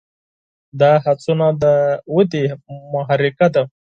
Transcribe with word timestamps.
دا 0.79 0.91
هڅونه 1.05 1.47
د 1.61 1.63
ودې 2.15 2.45
محرکه 2.93 3.47
ده. 3.55 3.63